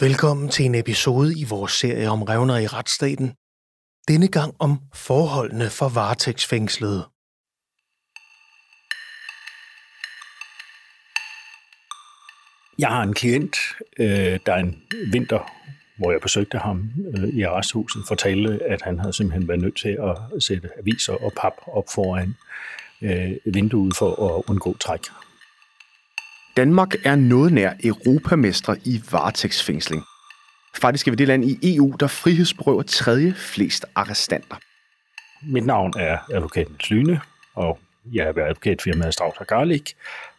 [0.00, 3.32] Velkommen til en episode i vores serie om revner i retsstaten.
[4.08, 7.02] Denne gang om forholdene for varetægtsfængslede.
[12.78, 13.56] Jeg har en klient,
[13.98, 14.82] øh, der en
[15.12, 15.52] vinter,
[15.96, 19.98] hvor jeg besøgte ham øh, i arresthuset, fortalte, at han havde simpelthen været nødt til
[20.08, 22.34] at sætte aviser og pap op foran
[23.02, 25.00] øh, vinduet for at undgå træk.
[26.58, 30.02] Danmark er noget nær europamestre i varetægtsfængsling.
[30.76, 34.56] Faktisk er vi det land i EU, der frihedsberøver tredje flest arrestanter.
[35.42, 37.20] Mit navn er advokaten Slyne,
[37.54, 37.78] og
[38.12, 39.94] jeg er ved advokatfirmaet Strauss Garlik,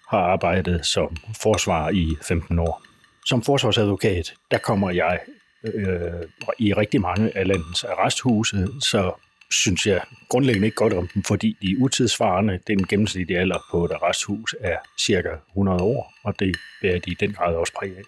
[0.09, 2.83] har arbejdet som forsvar i 15 år.
[3.25, 5.19] Som forsvarsadvokat, der kommer jeg
[5.63, 6.23] øh, øh,
[6.59, 9.13] i rigtig mange af landets arresthuse, så
[9.51, 12.59] synes jeg grundlæggende ikke godt om dem, fordi de er utidsvarende.
[12.67, 17.13] Den gennemsnitlige alder på et arresthus er cirka 100 år, og det bærer de i
[17.19, 18.03] den grad også præg af.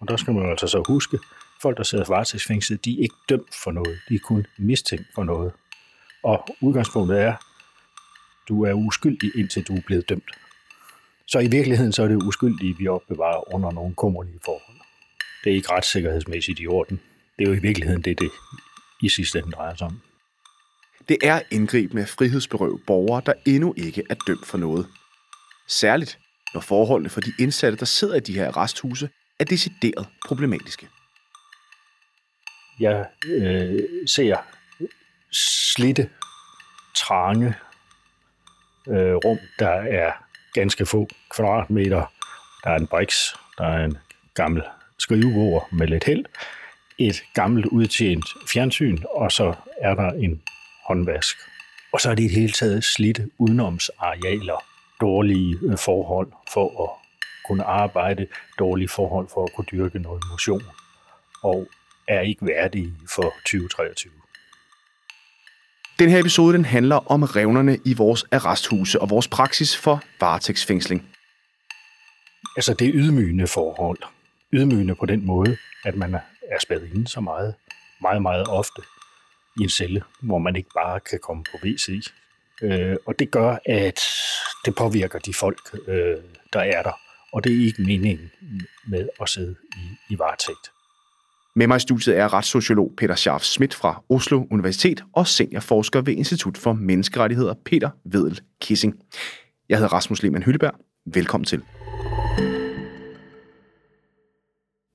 [0.00, 1.18] Og der skal man altså så huske,
[1.62, 3.98] folk, der sidder varetægtsfængslet, de er ikke dømt for noget.
[4.08, 5.52] De er kun mistænkt for noget.
[6.22, 7.34] Og udgangspunktet er,
[8.48, 10.30] du er uskyldig, indtil du er blevet dømt.
[11.26, 14.76] Så i virkeligheden så er det uskyldige, vi opbevarer under nogle kummerlige forhold.
[15.44, 17.00] Det er ikke retssikkerhedsmæssigt i orden.
[17.38, 18.30] Det er jo i virkeligheden det, det
[19.02, 20.00] i sidste ende drejer sig om.
[21.10, 24.86] Det er indgribende at frihedsberøve borgere, der endnu ikke er dømt for noget.
[25.68, 26.18] Særligt,
[26.54, 30.88] når forholdene for de indsatte, der sidder i de her arresthuse, er decideret problematiske.
[32.80, 34.36] Jeg øh, ser
[35.72, 36.10] slitte,
[36.96, 37.54] trange
[38.88, 40.12] øh, rum, der er
[40.54, 42.12] ganske få kvadratmeter.
[42.64, 43.98] Der er en briks, der er en
[44.34, 44.62] gammel
[44.98, 46.24] skrivebord med lidt held,
[46.98, 50.42] et gammelt udtjent fjernsyn, og så er der en
[50.90, 51.36] håndvask.
[51.92, 54.64] Og så er det i det hele taget slidte udenomsarealer,
[55.00, 56.90] dårlige øh, forhold for at
[57.46, 58.26] kunne arbejde,
[58.58, 60.62] dårlige forhold for at kunne dyrke noget motion,
[61.42, 61.68] og
[62.08, 64.12] er ikke værdige for 2023.
[65.98, 71.08] Den her episode den handler om revnerne i vores arresthuse og vores praksis for varetægtsfængsling.
[72.56, 73.98] Altså det ydmygende forhold.
[74.52, 76.14] Ydmygende på den måde, at man
[76.50, 77.54] er spædet inde så meget,
[78.00, 78.82] meget, meget ofte
[79.58, 82.06] i en celle, hvor man ikke bare kan komme på WC.
[82.62, 84.00] Øh, og det gør, at
[84.64, 86.16] det påvirker de folk, øh,
[86.52, 86.92] der er der.
[87.32, 88.30] Og det er ikke meningen
[88.86, 90.70] med at sidde i, i varetægt.
[91.56, 96.12] Med mig i studiet er retssociolog Peter Scharf Schmidt fra Oslo Universitet og seniorforsker ved
[96.14, 98.94] Institut for Menneskerettigheder Peter Vedel Kissing.
[99.68, 100.74] Jeg hedder Rasmus Lehmann Hylleberg.
[101.06, 101.62] Velkommen til.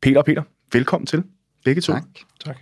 [0.01, 0.43] Peter Peter,
[0.73, 1.23] velkommen til.
[1.65, 1.93] Begge to.
[1.93, 2.03] Tak.
[2.45, 2.57] Tak.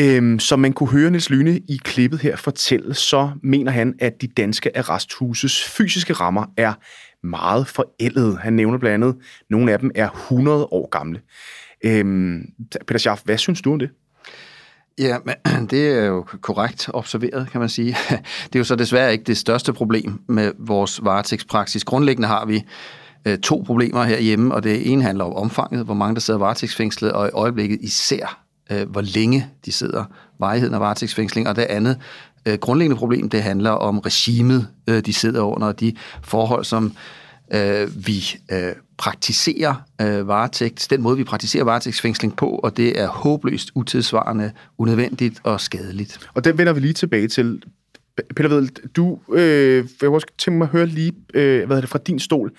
[0.00, 4.12] Øhm, som man kunne høre Niels Lyne i klippet her fortælle, så mener han, at
[4.20, 6.74] de danske arresthuses fysiske rammer er
[7.26, 8.36] meget forældede.
[8.36, 11.20] Han nævner blandt andet, at nogle af dem er 100 år gamle.
[11.84, 12.42] Øhm,
[12.86, 13.90] Peter Schaff, hvad synes du om det?
[14.98, 15.34] Ja, men
[15.70, 17.96] det er jo korrekt observeret, kan man sige.
[18.46, 21.84] Det er jo så desværre ikke det største problem med vores varetægtspraksis.
[21.84, 22.64] Grundlæggende har vi
[23.24, 27.12] øh, to problemer herhjemme, og det ene handler om omfanget, hvor mange der sidder varetægtsfængslet,
[27.12, 30.04] og i øjeblikket især, øh, hvor længe de sidder,
[30.38, 31.96] varigheden af varetægtsfængsling, og det andet
[32.46, 36.92] øh, grundlæggende problem, det handler om regimet, øh, de sidder under, og de forhold, som
[37.54, 39.74] øh, vi øh, praktiserer
[40.22, 46.28] varetægt, den måde, vi praktiserer varetægtsfængsling på, og det er håbløst utidsvarende, unødvendigt og skadeligt.
[46.34, 47.62] Og den vender vi lige tilbage til.
[48.36, 51.90] Peter Vedel, du, øh, jeg også tænke mig at høre lige, øh, hvad er det,
[51.90, 52.52] fra din stol.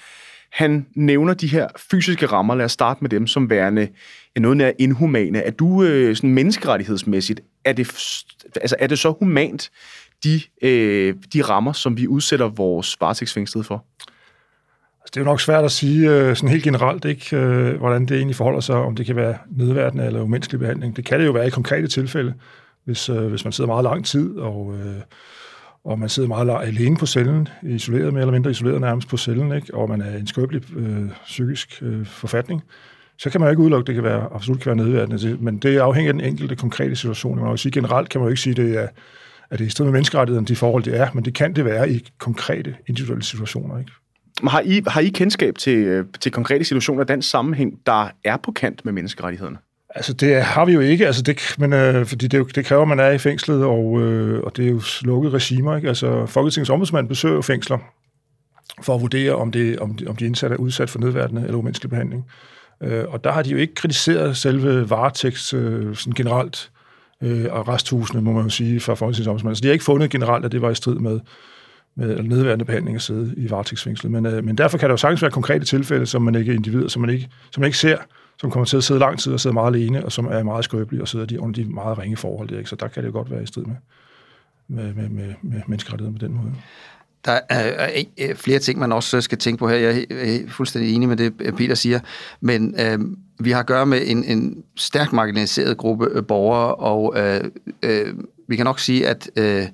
[0.56, 3.88] Han nævner de her fysiske rammer, lad os starte med dem, som værende
[4.36, 5.40] noget nær inhumane.
[5.40, 7.88] Er du øh, sådan menneskerettighedsmæssigt, er det,
[8.62, 9.72] altså, er det så humant,
[10.24, 13.86] de, øh, de rammer, som vi udsætter vores varetægtsfængslede for?
[15.02, 18.06] Altså, det er jo nok svært at sige øh, sådan helt generelt, ikke, øh, hvordan
[18.06, 20.96] det egentlig forholder sig, om det kan være nedværdende eller umenneskelig behandling.
[20.96, 22.34] Det kan det jo være i konkrete tilfælde,
[22.86, 25.02] hvis, øh, hvis man sidder meget lang tid, og, øh,
[25.86, 29.52] og man sidder meget alene på cellen, isoleret, mere eller mindre isoleret nærmest på cellen,
[29.52, 29.74] ikke?
[29.74, 32.62] og man er i en skrøbelig øh, psykisk øh, forfatning,
[33.18, 35.58] så kan man jo ikke udelukke, at det kan være, absolut kan være nedværende, Men
[35.58, 37.40] det afhænger af den enkelte konkrete situation.
[37.40, 38.88] Man kan sige, generelt kan man jo ikke sige, at det er,
[39.50, 41.66] at det er i strid med menneskerettighederne, de forhold, det er, men det kan det
[41.66, 43.80] være i konkrete individuelle situationer.
[43.80, 43.92] Ikke?
[44.44, 48.38] Har I, har I kendskab til, øh, til konkrete situationer i den sammenhæng, der er
[48.38, 49.58] på kant med menneskerettighederne?
[49.96, 52.88] Altså, det har vi jo ikke, altså det, men, øh, fordi det, det kræver, at
[52.88, 55.76] man er i fængslet, og, øh, og det er jo lukkede regimer.
[55.76, 55.88] Ikke?
[55.88, 57.78] Altså, Folketingets ombudsmand besøger jo fængsler
[58.82, 61.58] for at vurdere, om, det, om, de, om de indsatte er udsat for nedværdende eller
[61.58, 62.26] umenneskelig behandling.
[62.84, 66.72] Øh, og der har de jo ikke kritiseret selve varetægts øh, sådan generelt,
[67.24, 69.56] øh, arresthusene, må man jo sige, fra Folketingets ombudsmand.
[69.56, 71.20] Så de har ikke fundet generelt, at det var i strid med,
[71.96, 74.12] med nedværende behandling at sidde i varetægtsfængslet.
[74.12, 76.88] Men, øh, men derfor kan der jo sagtens være konkrete tilfælde, som man ikke individer,
[76.88, 77.98] som man ikke, som man ikke ser
[78.38, 80.66] som kommer til at sidde lang tid og sidde meget alene, og som er meget
[80.66, 82.50] skrøbelige og sidder de under de meget ringe forhold.
[82.50, 82.70] Der, ikke?
[82.70, 83.76] Så der kan det godt være i strid med,
[84.68, 86.54] med, med, med, med menneskerettighed på den måde.
[87.26, 88.04] Der er
[88.36, 89.76] flere ting, man også øh, skal tænke på her.
[89.76, 92.00] Jeg er fuldstændig enig med det, øh, Peter siger.
[92.42, 93.00] Men øh,
[93.40, 97.42] vi har at gøre med en, en stærkt marginaliseret gruppe øh, borgere, og øh,
[97.84, 98.14] øh,
[98.48, 99.66] vi kan nok sige, at øh,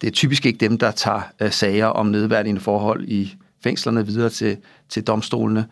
[0.00, 4.30] det er typisk ikke dem, der tager øh, sager om nedværdigende forhold i fængslerne videre
[4.30, 4.56] til,
[4.88, 5.66] til domstolene.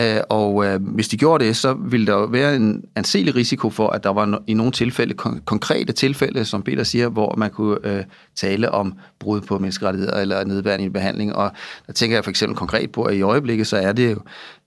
[0.00, 3.88] Øh, og øh, hvis de gjorde det, så ville der være en anselig risiko for,
[3.88, 5.14] at der var i nogle tilfælde,
[5.44, 8.04] konkrete tilfælde, som Peter siger, hvor man kunne øh,
[8.36, 11.36] tale om brud på menneskerettigheder eller nedværdigende behandling.
[11.36, 11.52] Og
[11.86, 14.20] der tænker jeg for eksempel konkret på, at i øjeblikket, så er det jo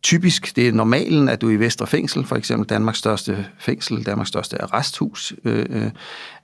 [0.04, 4.30] typisk, det er normalen, at du i Vestre Fængsel, for eksempel Danmarks største fængsel, Danmarks
[4.30, 5.92] største arresthus, øh, øh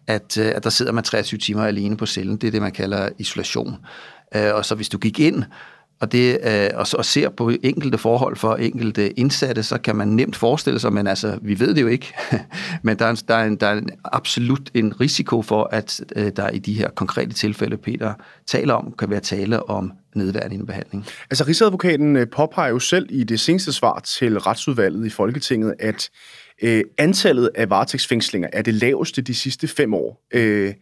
[0.08, 2.38] at, at der sidder man 23 timer alene på cellen.
[2.38, 3.76] Det er det, man kalder isolation.
[4.36, 5.44] Og så hvis du gik ind
[6.00, 10.08] og, det, øh, og, og ser på enkelte forhold for enkelte indsatte, så kan man
[10.08, 12.14] nemt forestille sig, men altså, vi ved det jo ikke,
[12.84, 16.02] men der er, en, der, er en, der er en absolut en risiko for, at
[16.16, 18.14] øh, der i de her konkrete tilfælde, Peter
[18.48, 21.06] taler om, kan være tale om nedværdigende behandling.
[21.30, 26.10] Altså, Rigsadvokaten øh, påpeger jo selv i det seneste svar til retsudvalget i Folketinget, at
[26.62, 30.28] øh, antallet af varetægtsfængslinger er det laveste de sidste fem år.
[30.34, 30.74] Øh,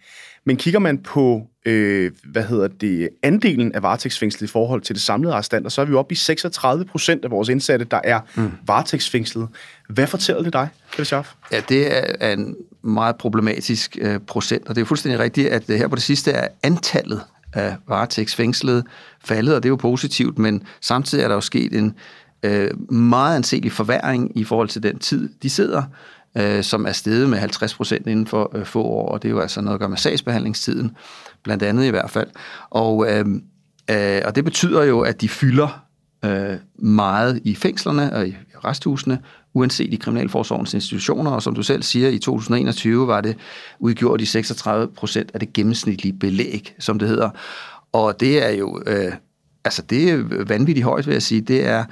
[0.47, 5.03] men kigger man på, øh, hvad hedder det, andelen af varetægtsfængslet i forhold til det
[5.03, 8.51] samlede arrestanter, så er vi oppe i 36 procent af vores indsatte, der er mm.
[8.67, 9.47] varetægtsfængslet.
[9.89, 11.33] Hvad fortæller det dig, Peter Schaff?
[11.51, 15.87] Ja, det er en meget problematisk øh, procent, og det er fuldstændig rigtigt, at her
[15.87, 17.21] på det sidste er antallet
[17.53, 18.83] af varetægtsfængslede
[19.25, 21.95] faldet, og det er jo positivt, men samtidig er der jo sket en
[22.43, 25.83] øh, meget anselig forværing i forhold til den tid, de sidder
[26.37, 29.33] øh, som er steget med 50 procent inden for øh, få år, og det er
[29.33, 30.91] jo altså noget at gøre med sagsbehandlingstiden,
[31.43, 32.27] blandt andet i hvert fald.
[32.69, 33.25] Og, øh,
[33.91, 35.83] øh, og det betyder jo, at de fylder
[36.25, 38.35] øh, meget i fængslerne og i
[38.65, 39.19] resthusene,
[39.53, 43.37] uanset i Kriminalforsorgens institutioner, og som du selv siger, i 2021 var det
[43.79, 47.29] udgjort i 36 procent af det gennemsnitlige belæg, som det hedder.
[47.93, 49.11] Og det er jo øh,
[49.67, 51.41] altså det er vanvittigt højt, vil jeg sige.
[51.41, 51.83] Det er,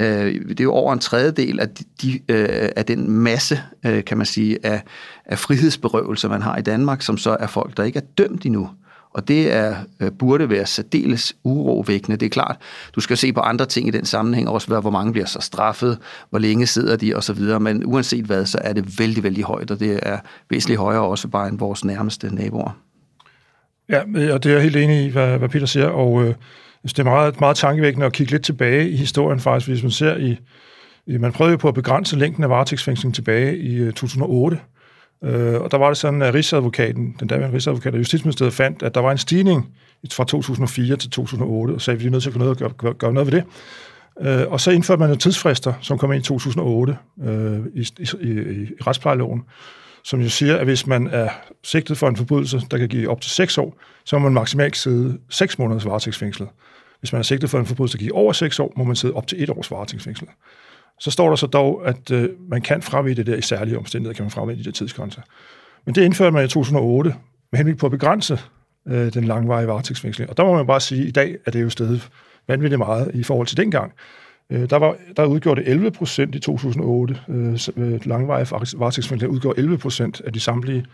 [0.00, 1.68] øh, det er jo over en tredjedel af,
[2.02, 4.82] de, øh, af den masse, øh, kan man sige, af,
[5.26, 8.70] af frihedsberøvelser, man har i Danmark, som så er folk, der ikke er dømt endnu.
[9.14, 12.16] Og det er, øh, burde være særdeles urovækkende.
[12.16, 12.56] Det er klart,
[12.94, 15.98] du skal se på andre ting i den sammenhæng, også hvor mange bliver så straffet,
[16.30, 19.80] hvor længe sidder de osv., men uanset hvad, så er det vældig, vældig højt, og
[19.80, 20.18] det er
[20.50, 22.76] væsentligt højere også bare end vores nærmeste naboer.
[23.88, 24.00] Ja,
[24.34, 26.34] og det er jeg helt enig i, hvad, hvad Peter siger, og øh,
[26.84, 29.90] Altså, det er meget, meget tankevækkende at kigge lidt tilbage i historien faktisk, hvis man
[29.90, 30.38] ser i,
[31.06, 35.70] man prøvede jo på at begrænse længden af varetægtsfængsling tilbage i 2008, øh, øh, og
[35.70, 39.12] der var det sådan, at Rigsadvokaten, den daværende Rigsadvokat og Justitsministeriet fandt, at der var
[39.12, 39.68] en stigning
[40.12, 42.94] fra 2004 til 2008, og sagde, at vi er nødt til at gøre noget, gøre,
[42.94, 43.44] gøre noget ved det.
[44.20, 48.08] Øh, og så indførte man jo tidsfrister, som kom ind i 2008 øh, i, i,
[48.20, 49.42] i, i retsplejeloven,
[50.04, 51.28] som jo siger, at hvis man er
[51.64, 54.76] sigtet for en forbrydelse, der kan give op til 6 år, så må man maksimalt
[54.76, 56.46] sidde 6 måneders varetægtsfængsel.
[57.00, 59.14] Hvis man er sigtet for en forbrydelse, der giver over 6 år, må man sidde
[59.14, 60.26] op til 1 års varetægtsfængsel.
[61.00, 64.16] Så står der så dog, at øh, man kan fravige det der i særlige omstændigheder,
[64.16, 65.22] kan man fravige de der tidsgrænser.
[65.84, 67.14] Men det indførte man i 2008
[67.52, 68.40] med henblik på at begrænse
[68.88, 70.30] øh, den langvarige varetægtsfængsling.
[70.30, 72.10] Og der må man bare sige, at i dag er det jo stedet
[72.48, 73.92] vanvittigt meget i forhold til dengang.
[74.50, 77.20] Øh, der, var, der udgjorde det 11 procent i 2008.
[77.28, 80.84] Øh, øh langvarige varetægtsfængslinger udgjorde 11 procent af de samtlige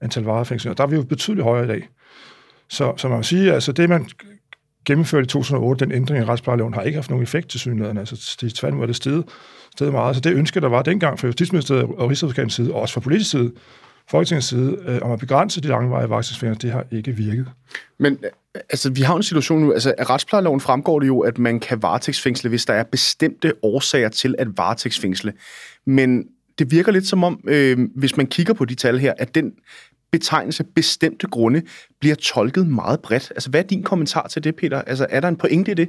[0.00, 0.74] antal varetægtsfængslinger.
[0.74, 1.88] Der er vi jo betydeligt højere i dag.
[2.68, 4.06] Så, så man må sige, altså det, man
[4.84, 7.98] gennemførte i 2008, den ændring i retsplejeloven, har ikke haft nogen effekt til synligheden.
[7.98, 9.24] Altså, det tværtimod er det steget,
[9.72, 10.16] steget meget.
[10.16, 13.30] Så det ønske, der var dengang fra Justitsministeriet og Rigsadvokatens side, og også fra politisk
[13.30, 13.52] side,
[14.10, 17.46] Folketingets side, øh, om at begrænse de langvarige varetægtsfængslinger, det har ikke virket.
[17.98, 18.18] Men
[18.70, 21.82] altså, vi har en situation nu, altså af retsplejeloven fremgår det jo, at man kan
[21.82, 25.32] varetægtsfængsle, hvis der er bestemte årsager til at varetægtsfængsle.
[25.86, 26.24] Men
[26.58, 29.52] det virker lidt som om, øh, hvis man kigger på de tal her, at den
[30.12, 31.62] betegnelse bestemte grunde
[32.00, 33.30] bliver tolket meget bredt.
[33.30, 34.82] Altså, hvad er din kommentar til det, Peter?
[34.82, 35.88] Altså, er der en pointe i det?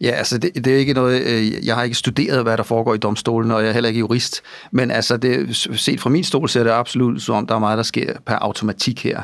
[0.00, 2.94] Ja, altså det, det er ikke noget, øh, jeg har ikke studeret, hvad der foregår
[2.94, 6.48] i domstolen, og jeg er heller ikke jurist, men altså det, set fra min stol
[6.48, 9.22] ser det absolut som om, der er meget, der sker per automatik her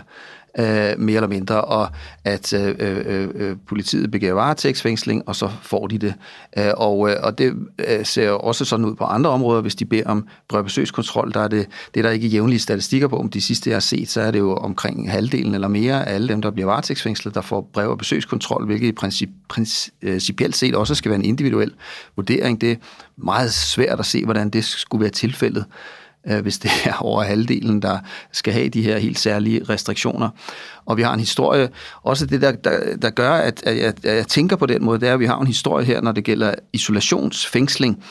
[0.58, 1.88] øh, mere eller mindre, og
[2.24, 6.14] at øh øh, øh, øh, politiet begærer varetægtsfængsling, og så får de det.
[6.58, 7.54] Øh, og, øh, og det
[7.88, 11.48] øh, ser også sådan ud på andre områder, hvis de beder om prøvebesøgskontrol, der er
[11.48, 14.20] det, det er der ikke jævnlige statistikker på, om de sidste jeg har set, så
[14.20, 17.70] er det jo omkring halvdelen eller mere af alle dem, der bliver varetægtsfængslet, der får
[17.72, 21.72] brev- og besøgskontrol, hvilket i princip, principielt set også skal være en individuel
[22.16, 22.60] vurdering.
[22.60, 22.76] Det er
[23.16, 25.64] meget svært at se, hvordan det skulle være tilfældet
[26.26, 27.98] øh, hvis det er over halvdelen, der
[28.32, 30.28] skal have de her helt særlige restriktioner.
[30.84, 31.68] Og vi har en historie,
[32.02, 35.00] også det, der, der, der gør, at, at, jeg, at jeg tænker på den måde,
[35.00, 38.02] det er, at vi har en historie her, når det gælder isolationsfængsling,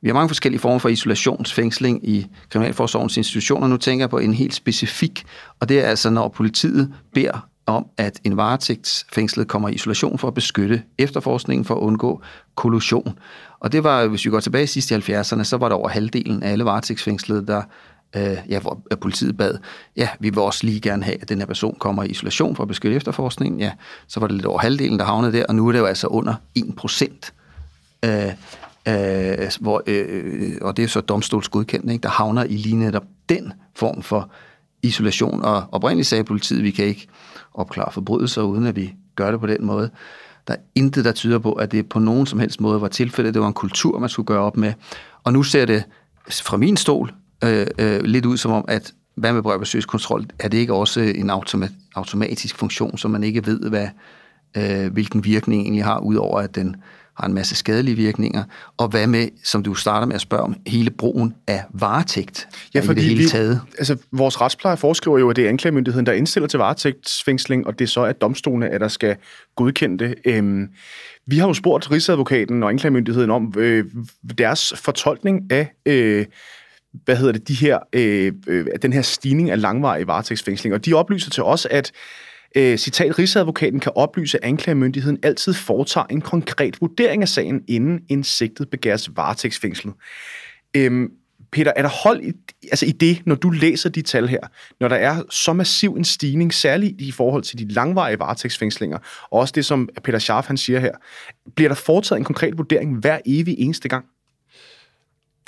[0.00, 3.66] Vi har mange forskellige former for isolationsfængsling i Kriminalforsorgens institutioner.
[3.66, 5.24] Nu tænker jeg på en helt specifik,
[5.60, 10.28] og det er altså, når politiet beder om, at en varetægtsfængslet kommer i isolation for
[10.28, 12.22] at beskytte efterforskningen for at undgå
[12.54, 13.18] kollusion.
[13.60, 16.42] Og det var, hvis vi går tilbage sidst i 70'erne, så var der over halvdelen
[16.42, 17.62] af alle varetægtsfængslede, der
[18.16, 19.58] øh, ja, hvor politiet bad,
[19.96, 22.62] ja, vi vil også lige gerne have, at den her person kommer i isolation for
[22.62, 23.60] at beskytte efterforskningen.
[23.60, 23.72] Ja,
[24.06, 26.06] så var det lidt over halvdelen, der havnede der, og nu er det jo altså
[26.06, 27.34] under 1 procent.
[28.04, 28.32] Øh,
[28.88, 33.04] øh, hvor, øh, øh og det er så domstolsgodkendt, ikke, der havner i lige netop
[33.28, 34.30] den form for
[34.82, 35.42] isolation.
[35.42, 37.08] Og oprindeligt sagde politiet, at vi kan ikke
[37.54, 39.90] opklare forbrydelser, uden at vi gør det på den måde.
[40.48, 43.34] Der er intet, der tyder på, at det på nogen som helst måde var tilfældet.
[43.34, 44.72] Det var en kultur, man skulle gøre op med.
[45.24, 45.84] Og nu ser det
[46.30, 47.12] fra min stol
[47.44, 51.30] øh, øh, lidt ud som om, at hvad med kontrol, er det ikke også en
[51.30, 53.88] automa- automatisk funktion, som man ikke ved, hvad,
[54.56, 56.76] øh, hvilken virkning egentlig har, udover at den
[57.18, 58.44] har en masse skadelige virkninger.
[58.76, 62.80] Og hvad med, som du starter med at spørge om, hele brugen af varetægt ja,
[62.80, 63.60] fordi i det hele vi, taget?
[63.78, 67.84] Altså, vores retspleje foreskriver jo, at det er anklagemyndigheden, der indstiller til varetægtsfængsling, og det
[67.84, 69.16] er så at domstolene, at der skal
[69.56, 70.14] godkende det.
[70.24, 70.68] Øhm,
[71.26, 73.84] vi har jo spurgt Rigsadvokaten og anklagemyndigheden om øh,
[74.38, 76.26] deres fortolkning af øh,
[77.04, 80.74] hvad hedder det, de her, øh, øh, den her stigning af langvarig varetægtsfængsling.
[80.74, 81.92] Og de oplyser til os, at
[82.56, 88.00] øh, citat, Rigsadvokaten kan oplyse, at anklagemyndigheden altid foretager en konkret vurdering af sagen, inden
[88.08, 89.94] en sigtet begæres varetægtsfængslet.
[90.76, 91.10] Øhm,
[91.52, 94.40] Peter, er der hold i, altså i det, når du læser de tal her,
[94.80, 98.98] når der er så massiv en stigning, særligt i forhold til de langvarige varetægtsfængslinger,
[99.30, 100.92] og også det, som Peter Scharf han siger her,
[101.56, 104.04] bliver der foretaget en konkret vurdering hver evig eneste gang?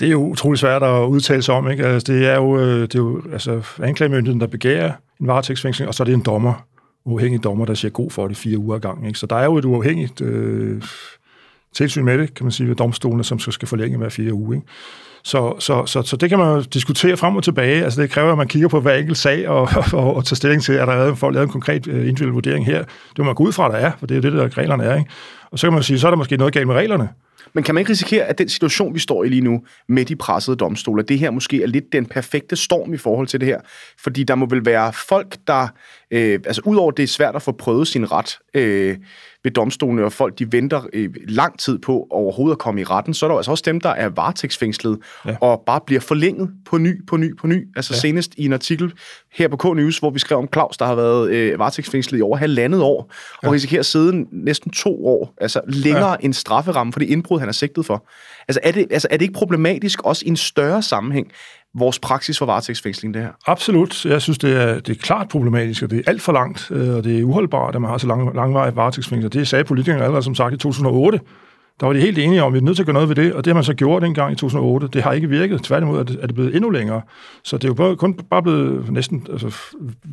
[0.01, 1.71] Det er jo utrolig svært at udtale sig om.
[1.71, 1.87] Ikke?
[1.87, 5.95] Altså, det er jo, øh, det er jo altså, anklagemyndigheden, der begærer en varetægtsfængsling, og
[5.95, 6.67] så er det en dommer,
[7.05, 9.07] uafhængig dommer, der siger god for det fire uger gang.
[9.07, 9.19] Ikke?
[9.19, 10.83] Så der er jo et uafhængigt øh,
[11.75, 14.55] tilsyn med det, kan man sige, ved domstolene, som så skal forlænge hver fire uger.
[14.55, 14.67] Ikke?
[15.25, 17.85] Så, så, så, så det kan man jo diskutere frem og tilbage.
[17.85, 20.63] Altså det kræver, at man kigger på hver enkelt sag og, og, og tager stilling
[20.63, 22.79] til, at der er folk lavet en konkret øh, individuel vurdering her.
[22.83, 24.85] Det må man gå ud fra, der er, for det er jo det, der reglerne
[24.85, 24.99] er.
[24.99, 25.11] Ikke?
[25.51, 27.09] Og så kan man sige, så er der måske noget galt med reglerne.
[27.53, 30.17] Men kan man ikke risikere, at den situation, vi står i lige nu med de
[30.17, 33.61] pressede domstole, det her måske er lidt den perfekte storm i forhold til det her?
[33.99, 35.69] Fordi der må vel være folk, der,
[36.11, 38.97] øh, altså udover det er svært at få prøvet sin ret, øh,
[39.45, 43.15] ved domstolene, og folk de venter øh, lang tid på overhovedet at komme i retten,
[43.15, 45.37] så er der altså også dem, der er varetægtsfængslet ja.
[45.41, 47.69] og bare bliver forlænget på ny, på ny, på ny.
[47.77, 48.01] Altså ja.
[48.01, 48.93] senest i en artikel
[49.33, 52.37] her på K-News, hvor vi skrev om Claus, der har været øh, varetægtsfængslet i over
[52.37, 53.49] halvandet år, ja.
[53.49, 56.17] og risikerer at sidde næsten to år, altså længere ja.
[56.21, 58.07] end strafferamme for det indbrud, han er sigtet for.
[58.49, 61.33] Altså er, det, altså er det ikke problematisk også i en større sammenhæng,
[61.75, 63.31] vores praksis for varetægtsfængsling, det her?
[63.47, 64.05] Absolut.
[64.05, 66.97] Jeg synes, det er, det er klart problematisk, og det er alt for langt, øh,
[66.97, 69.33] og det er uholdbart, at man har så lang, langvarig varetægtsfængsling.
[69.33, 71.21] Det sagde politikerne allerede, som sagt, i 2008.
[71.81, 73.17] Der var de helt enige om, at vi er nødt til at gøre noget ved
[73.17, 74.89] det, og det har man så gjort dengang i 2008.
[74.93, 75.63] Det har ikke virket.
[75.63, 77.03] Tværtimod er det, er det blevet endnu længere.
[77.45, 79.57] Så det er jo bare, kun bare blevet næsten altså,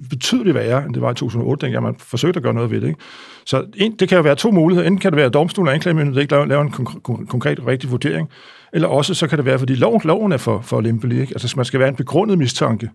[0.09, 2.87] betydeligt værre, end det var i 2008, dengang man forsøgte at gøre noget ved det.
[2.87, 2.99] Ikke?
[3.45, 4.87] Så en, det kan jo være to muligheder.
[4.87, 7.91] Enten kan det være, at domstolen og anklagemyndigheden ikke laver, laver en kon- konkret rigtig
[7.91, 8.29] vurdering,
[8.73, 11.21] eller også så kan det være, fordi loven, loven er for, for lempelig.
[11.21, 11.33] Ikke?
[11.33, 12.89] Altså man skal være en begrundet mistanke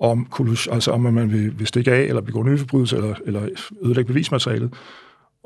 [0.00, 0.26] om,
[0.72, 3.40] altså om man vil, vil stikke af, eller begå nye forbrydelser, eller, eller
[3.84, 4.74] ødelægge bevismaterialet.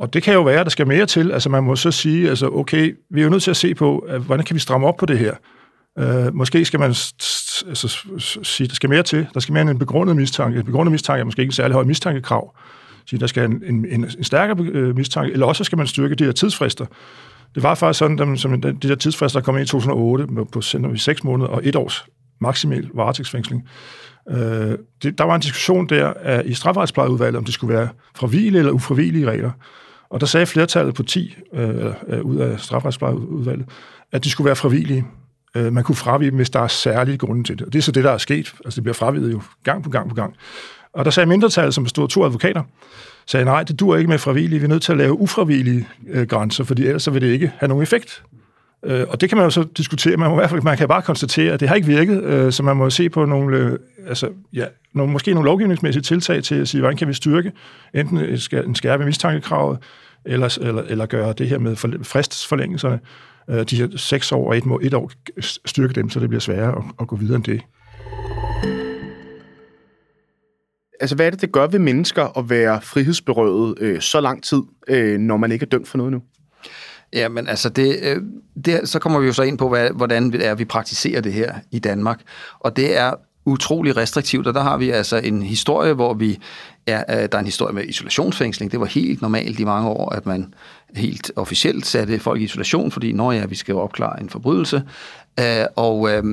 [0.00, 1.32] Og det kan jo være, at der skal mere til.
[1.32, 3.98] Altså man må så sige, altså okay, vi er jo nødt til at se på,
[3.98, 5.34] at, hvordan kan vi stramme op på det her?
[6.00, 8.06] Uh, måske skal man altså,
[8.42, 9.26] sige, der skal mere til.
[9.34, 10.58] Der skal mere end en begrundet mistanke.
[10.58, 12.56] En begrundet mistanke er måske ikke en særlig høj mistankekrav.
[13.06, 16.14] Så der skal en, en, en, en stærkere øh, mistanke, eller også skal man styrke
[16.14, 16.86] de her tidsfrister.
[17.54, 20.62] Det var faktisk sådan, at som de der tidsfrister, der kom ind i 2008 på
[20.92, 22.06] vi 6 måneder og et års
[22.40, 23.68] maksimal varetægtsfængsling.
[24.30, 28.58] Øh, det, der var en diskussion der af, i strafferetsplejeudvalget, om det skulle være fravillige
[28.58, 29.50] eller ufravillige regler.
[30.10, 33.66] Og der sagde flertallet på 10 øh, øh, ud af strafretsplejeudvalget,
[34.12, 35.06] at de skulle være frivillige.
[35.54, 37.66] Øh, man kunne fravige dem, hvis der er særlige grunde til det.
[37.66, 38.54] Og det er så det, der er sket.
[38.64, 40.34] Altså, det bliver fraviget jo gang på gang på gang.
[40.92, 42.62] Og der sagde mindretallet, som bestod af to advokater,
[43.26, 44.58] sagde, nej, det dur ikke med frivillige.
[44.60, 47.52] Vi er nødt til at lave ufravillige øh, grænser, fordi ellers så vil det ikke
[47.58, 48.22] have nogen effekt.
[48.84, 50.16] Øh, og det kan man jo så diskutere.
[50.16, 52.52] Man, må i hvert fald, man kan bare konstatere, at det har ikke virket, øh,
[52.52, 56.54] så man må se på nogle, øh, altså, ja, nogle, måske nogle lovgivningsmæssige tiltag til
[56.54, 57.52] at sige, hvordan kan vi styrke
[57.94, 58.18] enten
[58.52, 59.78] en skærpe mistankekravet,
[60.24, 63.00] eller, eller, eller gøre det her med fristforlængelserne,
[63.50, 65.10] øh, de her seks år og et, et år,
[65.66, 67.62] styrke dem, så det bliver sværere at, at gå videre end det.
[71.00, 74.62] Altså, hvad er det, det gør ved mennesker at være frihedsberøvet øh, så lang tid,
[74.88, 76.22] øh, når man ikke er dømt for noget nu?
[77.12, 78.22] Ja, men altså, det, øh,
[78.64, 81.32] det, så kommer vi jo så ind på, hvad, hvordan det er, vi praktiserer det
[81.32, 82.20] her i Danmark.
[82.60, 83.14] Og det er
[83.44, 86.38] utrolig restriktivt, og der har vi altså en historie, hvor vi
[86.86, 88.72] er, øh, der er en historie med isolationsfængsling.
[88.72, 90.54] Det var helt normalt i mange år, at man
[90.96, 94.82] helt officielt satte folk i isolation, fordi når ja, vi skal jo opklare en forbrydelse.
[95.40, 96.24] Øh, og øh,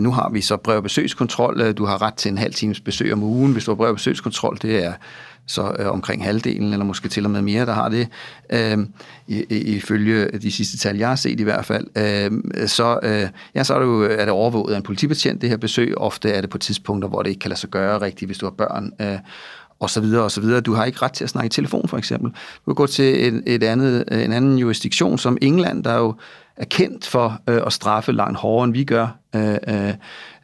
[0.00, 1.72] nu har vi så brev- og besøgskontrol.
[1.72, 3.96] Du har ret til en halv times besøg om ugen, hvis du har brev- og
[3.96, 4.58] besøgskontrol.
[4.62, 4.92] Det er
[5.50, 8.08] så øh, omkring halvdelen, eller måske til og med mere, der har det,
[8.50, 8.78] øh,
[9.50, 11.86] ifølge de sidste tal, jeg har set i hvert fald.
[11.96, 15.48] Øh, så, øh, ja, så er det jo er det overvåget af en politibetjent, det
[15.48, 15.98] her besøg.
[15.98, 18.46] Ofte er det på tidspunkter, hvor det ikke kan lade sig gøre rigtigt, hvis du
[18.46, 18.92] har børn.
[19.00, 19.18] Øh,
[19.80, 20.60] og så videre og så videre.
[20.60, 22.30] Du har ikke ret til at snakke i telefon, for eksempel.
[22.30, 26.14] Du kan gå til et, et andet, øh, en anden jurisdiktion som England, der jo
[26.56, 29.16] er kendt for øh, at straffe langt hårdere, end vi gør.
[29.34, 29.94] Øh, øh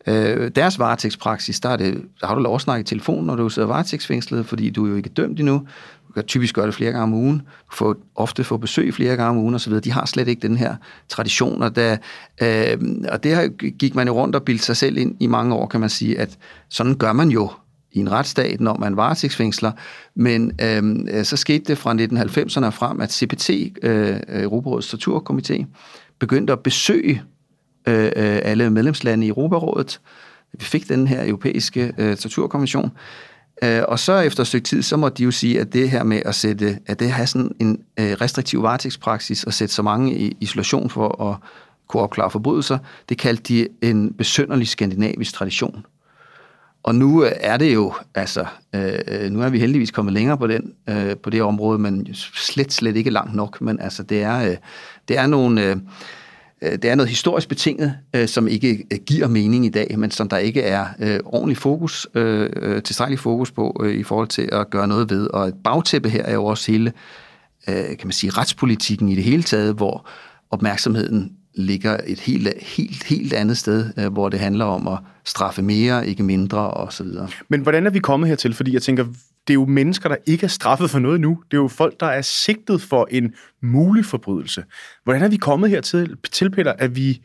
[0.07, 3.37] øh, deres varetægtspraksis, der, er det, der har du lov at snakke i telefon, når
[3.37, 5.67] du sidder varetægtsfængslet, fordi du er jo ikke dømt endnu.
[6.09, 7.43] Du kan typisk gøre det flere gange om ugen.
[7.73, 9.73] få, får ofte få besøg flere gange om ugen osv.
[9.73, 10.77] De har slet ikke den her
[11.09, 11.97] tradition, og, der,
[12.43, 12.79] øh,
[13.13, 15.67] og det her gik man jo rundt og bildte sig selv ind i mange år,
[15.67, 17.51] kan man sige, at sådan gør man jo
[17.93, 19.73] i en retsstat, når man varetægtsfængsler.
[20.15, 23.51] Men øh, så skete det fra 1990'erne frem, at CPT,
[23.83, 25.65] øh, Europarådets Torturkomité,
[26.19, 27.23] begyndte at besøge
[27.87, 30.01] Øh, øh, alle medlemslande i Europarådet.
[30.53, 32.91] Vi fik den her europæiske øh, torturkonvention.
[33.63, 36.03] Øh, og så efter et stykke tid, så må de jo sige, at det her
[36.03, 40.19] med at sætte, at det har sådan en øh, restriktiv varetægtspraksis og sætte så mange
[40.19, 41.37] i isolation for at
[41.89, 42.79] kunne opklare forbrydelser,
[43.09, 45.87] det kaldte de en besønderlig skandinavisk tradition.
[46.83, 50.39] Og nu øh, er det jo, altså, øh, øh, nu er vi heldigvis kommet længere
[50.39, 53.61] på, den, øh, på det område, men slet, slet ikke langt nok.
[53.61, 54.57] Men altså, det er, øh,
[55.09, 55.65] det er nogle...
[55.65, 55.77] Øh,
[56.63, 60.11] Øh, det er noget historisk betinget, øh, som ikke øh, giver mening i dag, men
[60.11, 60.87] som der ikke er
[61.25, 62.07] ordentlig fokus,
[62.85, 65.27] tilstrækkelig fokus på i forhold til at gøre noget ved.
[65.27, 66.93] Og et bagtæppe her er jo også hele,
[67.67, 70.09] kan man sige, retspolitikken i det hele taget, hvor
[70.51, 76.07] opmærksomheden ligger et helt, helt, helt andet sted, hvor det handler om at straffe mere,
[76.09, 77.07] ikke mindre osv.
[77.49, 78.55] Men hvordan er vi kommet hertil?
[78.55, 79.05] Fordi jeg tænker,
[79.49, 81.43] det er jo mennesker, der ikke er straffet for noget nu.
[81.51, 84.65] Det er jo folk, der er sigtet for en mulig forbrydelse.
[85.05, 87.21] Hvordan er vi kommet hertil, til Peter, at vi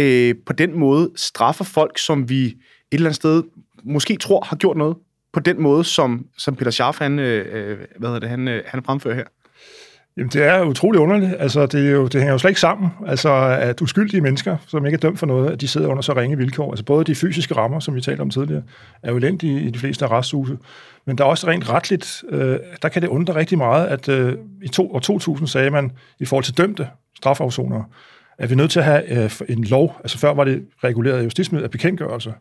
[0.00, 2.56] øh, på den måde straffer folk, som vi et
[2.92, 3.42] eller andet sted
[3.84, 4.96] måske tror har gjort noget,
[5.32, 8.62] på den måde, som, som Peter Scharf, han, øh, øh hvad hedder det, han, øh,
[8.66, 9.24] han fremfører her?
[10.18, 11.34] Jamen, det er utrolig underligt.
[11.38, 12.90] Altså, det, er jo, det hænger jo slet ikke sammen.
[13.06, 16.12] Altså, at uskyldige mennesker, som ikke er dømt for noget, at de sidder under så
[16.12, 16.70] ringe vilkår.
[16.70, 18.62] Altså, både de fysiske rammer, som vi talte om tidligere,
[19.02, 20.58] er jo elendige i de fleste arresthuse.
[21.06, 24.34] Men der er også rent retligt, øh, der kan det undre rigtig meget, at øh,
[24.62, 27.84] i to, år 2000 sagde man, i forhold til dømte strafafsonere,
[28.38, 31.18] at vi er nødt til at have øh, en lov, altså før var det reguleret
[31.18, 32.34] af justitsmidler af bekendtgørelse,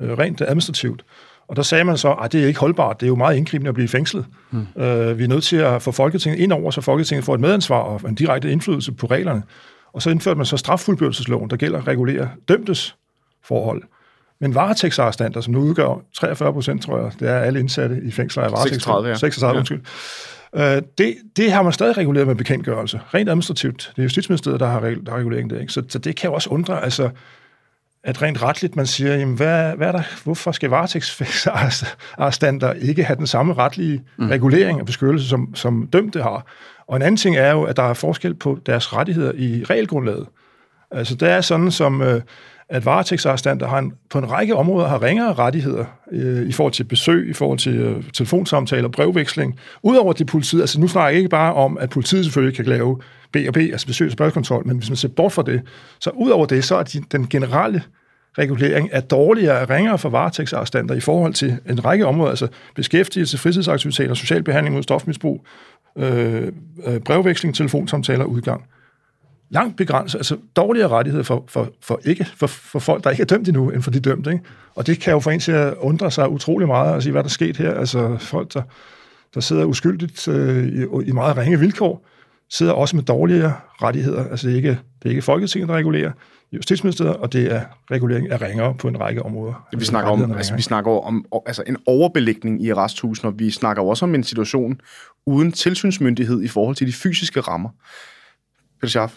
[0.00, 1.04] øh, rent administrativt.
[1.48, 3.68] Og der sagde man så, at det er ikke holdbart, det er jo meget indgribende
[3.68, 4.26] at blive fængslet.
[4.50, 4.82] Mm.
[4.82, 7.78] Øh, vi er nødt til at få Folketinget ind over, så Folketinget får et medansvar
[7.78, 9.42] og en direkte indflydelse på reglerne.
[9.92, 12.96] Og så indførte man så straffuldbyrdelsesloven, der gælder at regulere dømtes
[13.44, 13.82] forhold.
[14.40, 18.42] Men varetægtsarrestanter, som nu udgør 43 procent, tror jeg, det er alle indsatte i fængsler
[18.42, 19.14] af varetægtsarrestanter.
[19.14, 19.54] 36, ja.
[19.54, 19.58] 36, ja.
[19.58, 19.80] undskyld.
[20.56, 23.00] Øh, det, det har man stadig reguleret med bekendtgørelse.
[23.14, 23.92] Rent administrativt.
[23.96, 25.60] Det er Justitsministeriet, der har, der har regulering der.
[25.60, 25.72] Ikke?
[25.72, 27.10] Så, så det kan jo også undre, altså,
[28.08, 33.16] at rent retligt man siger, jamen, hvad, hvad er der, hvorfor skal varetægtsarrestanter ikke have
[33.16, 34.28] den samme retlige mm.
[34.28, 36.46] regulering og beskyttelse, som, som dømte har?
[36.86, 40.26] Og en anden ting er jo, at der er forskel på deres rettigheder i regelgrundlaget.
[40.90, 42.20] Altså, det er sådan, som, øh,
[42.68, 46.84] at varetægtsarrestanter har en, på en række områder har ringere rettigheder øh, i forhold til
[46.84, 49.58] besøg, i forhold til øh, telefonsamtaler, brevveksling.
[49.82, 53.00] Udover det politiet, altså nu snakker jeg ikke bare om, at politiet selvfølgelig kan lave
[53.32, 55.62] B og B, altså besøg og spørgsmålskontrol, men hvis man ser bort fra det,
[56.00, 57.82] så udover det, så er de, den generelle
[58.38, 63.38] regulering er dårligere og ringere for varetægtsarrestanter i forhold til en række områder, altså beskæftigelse,
[63.38, 65.46] fritidsaktiviteter, social behandling mod stofmisbrug,
[65.98, 66.52] øh,
[66.86, 68.64] øh, brevveksling, telefonsamtaler og udgang
[69.50, 73.26] langt begrænset, altså dårligere rettigheder for, for, for, ikke, for, for folk, der ikke er
[73.26, 74.32] dømt endnu, end for de dømte.
[74.32, 74.44] Ikke?
[74.74, 77.22] Og det kan jo få en til at undre sig utrolig meget og sige, hvad
[77.22, 77.74] der er sket her.
[77.74, 78.62] Altså folk, der,
[79.34, 82.06] der sidder uskyldigt øh, i, i meget ringe vilkår,
[82.50, 84.24] sidder også med dårligere rettigheder.
[84.30, 86.12] Altså det er ikke, det er ikke Folketinget, der regulerer,
[86.52, 89.68] Justitsministeriet, og det er regulering af ringere på en række områder.
[89.78, 93.82] Vi snakker om, altså, vi snakker om altså, en overbelægning i arresthusen, og vi snakker
[93.82, 94.80] også om en situation
[95.26, 97.68] uden tilsynsmyndighed i forhold til de fysiske rammer.
[98.80, 99.14] Peter Schaff?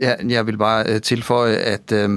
[0.00, 2.10] Ja, jeg vil bare øh, tilføje, at øh,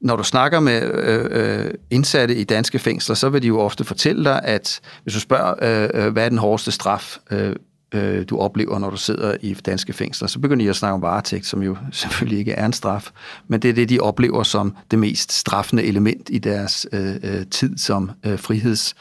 [0.00, 3.84] når du snakker med øh, øh, indsatte i danske fængsler, så vil de jo ofte
[3.84, 7.56] fortælle dig, at hvis du spørger, øh, øh hvad er den hårdeste straf, øh,
[7.96, 11.02] øh, du oplever, når du sidder i danske fængsler, så begynder de at snakke om
[11.02, 13.10] varetægt, som jo selvfølgelig ikke er en straf,
[13.48, 17.46] men det er det, de oplever som det mest straffende element i deres øh, øh
[17.50, 18.94] tid som øh, friheds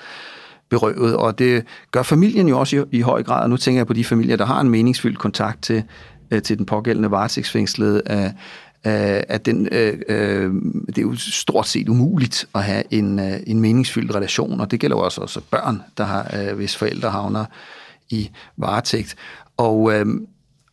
[0.70, 3.88] berøvet, og det gør familien jo også i, i høj grad, og nu tænker jeg
[3.88, 5.84] på de familier, der har en meningsfyldt kontakt til
[6.32, 8.02] øh, til den pågældende varetægtsfængslede.
[8.10, 8.26] Øh,
[8.86, 10.54] øh, at den, øh, øh,
[10.88, 14.80] det er jo stort set umuligt at have en, øh, en meningsfyldt relation, og det
[14.80, 17.46] gælder jo også, også børn, der har, øh, hvis forældre havner
[18.10, 19.16] i varetægt.
[19.58, 20.28] Og, øhm, øh,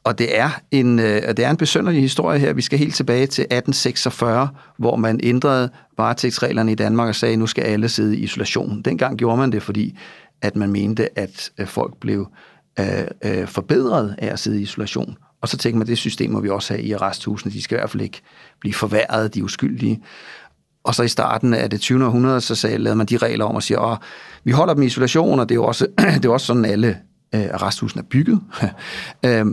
[0.04, 2.52] og det er en, øh, det er en besønderlig historie her.
[2.52, 7.38] Vi skal helt tilbage til 1846, hvor man ændrede varetægtsreglerne i Danmark og sagde, at
[7.38, 8.82] nu skal alle sidde i isolation.
[8.82, 9.98] Dengang gjorde man det, fordi
[10.42, 12.28] at man mente, at øh, folk blev
[12.80, 12.86] øh,
[13.24, 15.16] øh, forbedret af at sidde i isolation.
[15.40, 17.52] Og så tænker man, at det system må vi også have i arresthusene.
[17.52, 18.20] De skal i hvert fald ikke
[18.60, 20.02] blive forværret, de uskyldige.
[20.84, 22.04] Og så i starten af det 20.
[22.04, 23.98] århundrede, så sagde, lavede man de regler om og siger, at
[24.44, 26.98] vi holder dem i isolation, og det er jo også, det er også sådan, alle
[27.34, 28.40] øh, arresthusene er bygget.
[29.26, 29.46] øh,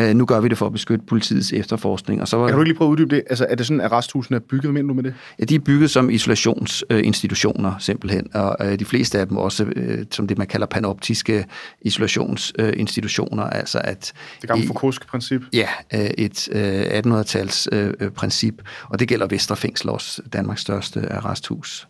[0.00, 2.20] øh, nu gør vi det for at beskytte politiets efterforskning.
[2.20, 3.22] Og så var, kan du lige prøve at uddybe det?
[3.30, 4.64] Altså, er det sådan, at arresthusene er bygget?
[4.64, 5.14] Hvad mener du med det?
[5.38, 8.28] Ja, de er bygget som isolationsinstitutioner, øh, simpelthen.
[8.34, 11.44] Og øh, de fleste af dem også øh, som det, man kalder panoptiske
[11.82, 13.44] isolationsinstitutioner.
[13.46, 15.42] Øh, altså at det gamle Foucault'ske princip?
[15.52, 18.54] Ja, øh, et øh, 1800-tals øh, princip.
[18.88, 21.88] Og det gælder Vesterfængsel også, Danmarks største arresthus.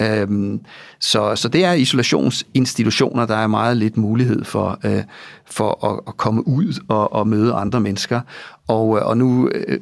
[0.00, 0.60] Øhm,
[1.00, 5.02] så, så det er isolationsinstitutioner, der er meget lidt mulighed for, øh,
[5.46, 8.20] for at, at komme ud og, og møde andre mennesker.
[8.68, 9.78] Og, øh, og nu øh,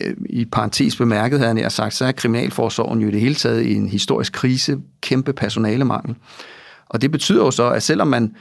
[0.00, 3.62] øh, i parentes bemærket, havde jeg sagt, så er Kriminalforsorgen jo i det hele taget
[3.62, 6.16] i en historisk krise, kæmpe personalemangel.
[6.88, 8.34] Og det betyder jo så, at selvom man,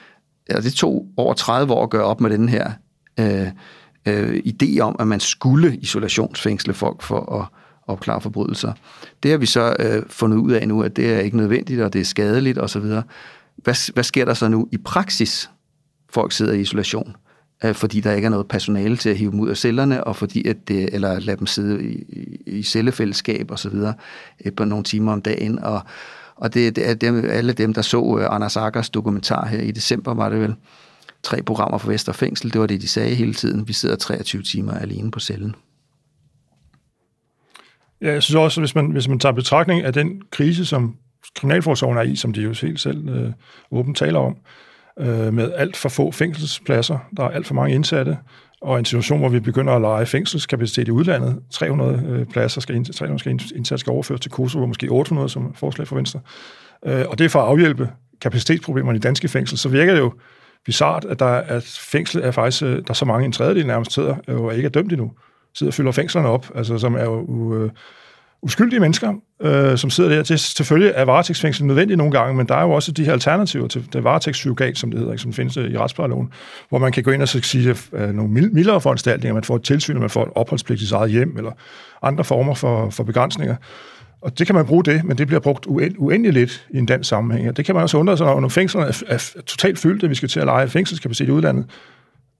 [0.49, 2.71] altså det tog over 30 år at gøre op med den her
[3.19, 3.47] øh,
[4.05, 7.45] øh, idé om, at man skulle isolationsfængsle folk for at
[7.87, 8.73] opklare forbrydelser.
[9.23, 11.93] Det har vi så øh, fundet ud af nu, at det er ikke nødvendigt, og
[11.93, 12.81] det er skadeligt osv.
[13.55, 15.49] Hvad, hvad sker der så nu i praksis?
[16.09, 17.15] Folk sidder i isolation,
[17.63, 20.15] øh, fordi der ikke er noget personale til at hive dem ud af cellerne, og
[20.15, 22.05] fordi at det, eller lade dem sidde i,
[22.45, 23.75] i, cellefællesskab osv.
[24.45, 25.59] Øh, på nogle timer om dagen.
[25.59, 25.81] Og,
[26.35, 29.71] og det, det er dem, alle dem, der så øh, Anders Akers dokumentar her i
[29.71, 30.55] december, var det vel,
[31.23, 33.67] tre programmer for Vesterfængsel, det var det, de sagde hele tiden.
[33.67, 35.55] Vi sidder 23 timer alene på cellen.
[38.01, 40.95] Ja, jeg synes også, hvis man, hvis man tager betragtning af den krise, som
[41.35, 43.31] Kriminalforsorgen er i, som de jo helt selv øh,
[43.71, 44.37] åbent taler om,
[44.99, 48.17] øh, med alt for få fængselspladser, der er alt for mange indsatte,
[48.61, 51.39] og en situation, hvor vi begynder at lege fængselskapacitet i udlandet.
[51.51, 55.53] 300 øh, pladser skal, ind, 300 skal indsats skal overføres til Kosovo, måske 800 som
[55.53, 56.19] forslag for Venstre.
[56.85, 57.89] Øh, og det er for at afhjælpe
[58.21, 60.13] kapacitetsproblemerne i danske fængsel, så virker det jo
[60.65, 63.93] bizart, at der at fængsel er faktisk, øh, der er så mange, en tredjedel nærmest
[63.93, 65.11] sidder, øh, og ikke er dømt endnu
[65.57, 67.71] sidder og fylder fængslerne op, altså som er jo øh,
[68.41, 70.23] uskyldige mennesker, øh, som sidder der.
[70.23, 70.39] til.
[70.39, 73.93] selvfølgelig er varetægtsfængsel nødvendigt nogle gange, men der er jo også de her alternativer til
[73.93, 76.29] det varetægtspsykogat, som det hedder, ikke, som findes øh, i retsplejeloven,
[76.69, 79.99] hvor man kan gå ind og sige øh, nogle mildere foranstaltninger, man får et tilsyn,
[79.99, 81.51] man får et opholdspligt i sit eget hjem, eller
[82.01, 83.55] andre former for, for begrænsninger.
[84.21, 85.65] Og det kan man bruge det, men det bliver brugt
[85.97, 87.57] uendelig lidt i en dansk sammenhæng.
[87.57, 90.39] Det kan man også undre sig, når fængslerne er, er totalt fyldte, vi skal til
[90.39, 91.65] at lege fængselskapacitet i udlandet,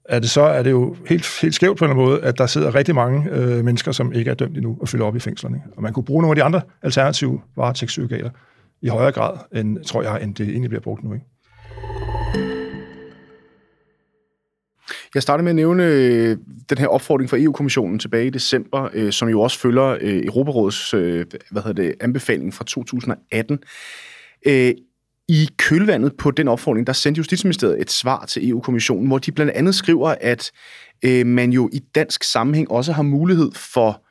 [0.08, 2.74] er det så er det jo helt, helt skævt på en måde, at der sidder
[2.74, 5.62] rigtig mange øh, mennesker, som ikke er dømt endnu, og fylder op i fængslerne.
[5.76, 8.30] Og man kunne bruge nogle af de andre alternative varetægtspsykiater
[8.82, 11.14] i højere grad, end, tror jeg, end det egentlig bliver brugt nu.
[11.14, 11.26] Ikke?
[15.14, 16.36] Jeg starter med at nævne øh,
[16.70, 20.94] den her opfordring fra EU-kommissionen tilbage i december, øh, som jo også følger øh, Europarådets
[20.94, 23.58] øh, hvad hedder det, anbefaling fra 2018.
[24.46, 24.72] Øh,
[25.28, 29.52] i kølvandet på den opfordring, der sendte Justitsministeriet et svar til EU-kommissionen, hvor de blandt
[29.52, 30.50] andet skriver, at
[31.04, 34.04] øh, man jo i dansk sammenhæng også har mulighed for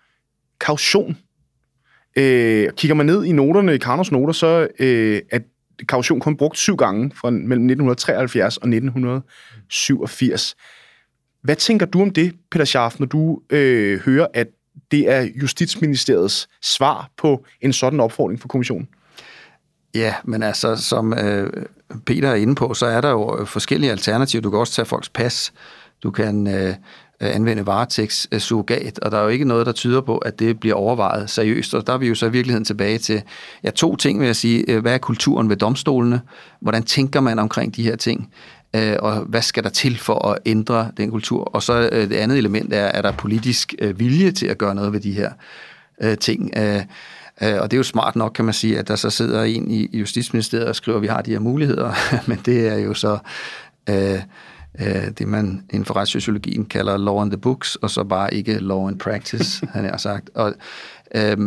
[0.59, 1.17] kaution.
[2.17, 5.39] Øh, kigger man ned i noterne, i Karnos noter, så øh, er
[5.87, 10.55] kaution kun brugt syv gange fra mellem 1973 og 1987.
[11.43, 14.47] Hvad tænker du om det, Peter Scharf, når du øh, hører, at
[14.91, 18.87] det er Justitsministeriets svar på en sådan opfordring for kommissionen?
[19.97, 21.49] Ja, men altså, som øh,
[22.05, 24.41] Peter er inde på, så er der jo øh, forskellige alternativer.
[24.41, 25.53] Du kan også tage folks pas.
[26.03, 26.75] Du kan øh,
[27.19, 30.75] anvende varetægtssurrogat, øh, og der er jo ikke noget, der tyder på, at det bliver
[30.75, 31.73] overvejet seriøst.
[31.73, 33.21] Og der er vi jo så i virkeligheden tilbage til
[33.63, 34.65] ja, to ting, vil jeg sige.
[34.67, 36.21] Øh, hvad er kulturen ved domstolene?
[36.59, 38.33] Hvordan tænker man omkring de her ting?
[38.75, 41.43] Øh, og hvad skal der til for at ændre den kultur?
[41.43, 44.75] Og så øh, det andet element er, er der politisk øh, vilje til at gøre
[44.75, 45.31] noget ved de her
[46.01, 46.51] øh, ting?
[46.57, 46.81] Øh,
[47.41, 49.97] og det er jo smart nok, kan man sige, at der så sidder en i
[49.97, 51.93] Justitsministeriet og skriver, at vi har de her muligheder,
[52.29, 53.17] men det er jo så
[53.89, 54.21] øh,
[54.79, 58.59] øh, det, man inden for retssociologien kalder law in the books, og så bare ikke
[58.59, 60.29] law in practice, han har sagt.
[60.35, 60.53] Og
[61.15, 61.37] øh,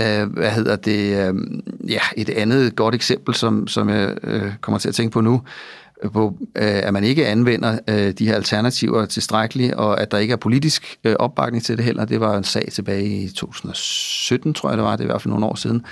[0.00, 1.28] øh, hvad hedder det?
[1.28, 1.34] Øh,
[1.88, 5.42] ja, et andet godt eksempel, som, som jeg øh, kommer til at tænke på nu,
[6.12, 10.32] på, øh, at man ikke anvender øh, de her alternativer tilstrækkeligt, og at der ikke
[10.32, 12.04] er politisk øh, opbakning til det heller.
[12.04, 15.22] Det var en sag tilbage i 2017, tror jeg det var, det er i hvert
[15.22, 15.84] fald nogle år siden,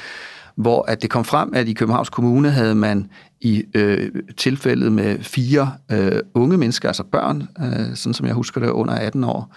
[0.54, 5.18] hvor at det kom frem, at i Københavns Kommune havde man i øh, tilfældet med
[5.18, 9.54] fire øh, unge mennesker, altså børn, øh, sådan som jeg husker det, under 18 år,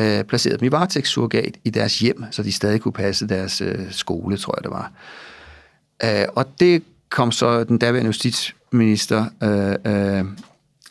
[0.00, 3.90] øh, placeret dem i varetægtssurrogat i deres hjem, så de stadig kunne passe deres øh,
[3.90, 4.92] skole, tror jeg det var.
[6.04, 10.24] Øh, og det kom så den daværende justitsminister øh, øh,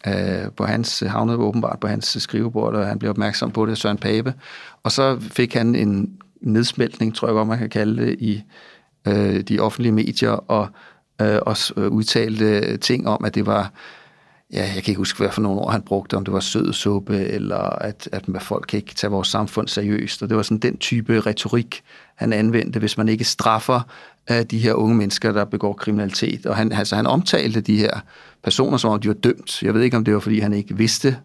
[0.07, 3.97] øh, på hans, havnede åbenbart på hans skrivebord, og han blev opmærksom på det, Søren
[3.97, 4.33] Pape.
[4.83, 8.43] Og så fik han en nedsmeltning, tror jeg godt, man kan kalde det, i
[9.07, 10.67] øh, de offentlige medier, og
[11.21, 13.71] øh, også øh, udtalte ting om, at det var
[14.53, 16.73] ja, jeg kan ikke huske, hvad for nogle ord han brugte, om det var sød
[16.73, 20.23] suppe, eller at, at folk kan ikke tage vores samfund seriøst.
[20.23, 21.83] Og det var sådan den type retorik,
[22.15, 23.81] han anvendte, hvis man ikke straffer
[24.27, 26.45] af de her unge mennesker, der begår kriminalitet.
[26.45, 27.99] Og han, altså, han omtalte de her
[28.43, 29.63] personer, som om de var dømt.
[29.63, 31.17] Jeg ved ikke, om det var, fordi han ikke vidste,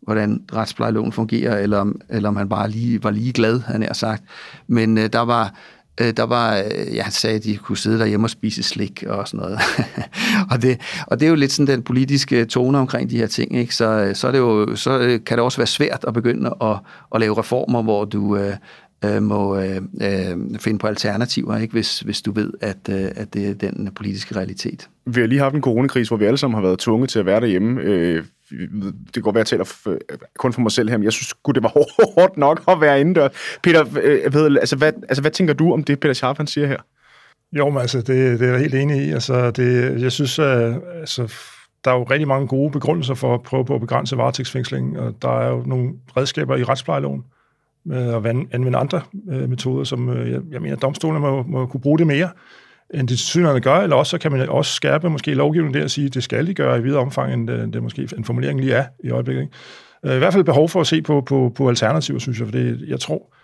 [0.00, 3.92] hvordan retsplejeloven fungerer, eller om, eller om han bare lige var lige glad, han er
[3.92, 4.22] sagt.
[4.66, 5.54] Men øh, der var
[6.00, 9.04] Øh, der var, øh, ja, han sagde, at de kunne sidde derhjemme og spise slik
[9.06, 9.58] og sådan noget.
[10.52, 13.56] og, det, og det er jo lidt sådan den politiske tone omkring de her ting,
[13.56, 13.74] ikke?
[13.74, 16.54] Så, øh, så, er det jo, så øh, kan det også være svært at begynde
[16.60, 16.76] at,
[17.14, 18.54] at lave reformer, hvor du øh,
[19.04, 19.80] øh må øh,
[20.58, 21.72] finde på alternativer, ikke?
[21.72, 24.88] Hvis, hvis du ved, at, øh, at det er den politiske realitet.
[25.06, 27.26] Vi har lige haft en coronakrise, hvor vi alle sammen har været tvunget til at
[27.26, 27.80] være derhjemme.
[27.80, 28.24] Øh,
[29.14, 29.98] det går være, at jeg taler
[30.38, 31.72] kun for mig selv her, men jeg synes godt det var
[32.14, 33.28] hårdt nok at være indendør.
[33.62, 36.66] Peter, øh, ved, altså, hvad, altså, hvad tænker du om det, Peter Scharf, han siger
[36.66, 36.78] her?
[37.52, 39.10] Jo, men altså, det, det er jeg helt enig i.
[39.10, 41.32] Altså, det, jeg synes, at, altså,
[41.84, 45.14] der er jo rigtig mange gode begrundelser for at prøve på at begrænse varetægtsfængsling, og
[45.22, 47.37] der er jo nogle redskaber i retsplejeloven med
[47.92, 51.98] at anvende andre øh, metoder, som øh, jeg, jeg mener, domstolene må, må kunne bruge
[51.98, 52.28] det mere
[52.94, 55.90] end det synligheden gør, eller også så kan man også skærpe måske lovgivningen der og
[55.90, 58.60] sige, at det skal de gøre i videre omfang, end det, det måske en formulering
[58.60, 59.42] lige er i øjeblikket.
[59.42, 59.54] Ikke?
[60.04, 62.52] Øh, I hvert fald behov for at se på, på, på alternativer, synes jeg, for
[62.52, 63.34] det, jeg tror,